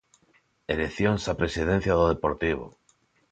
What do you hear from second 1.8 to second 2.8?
do Deportivo.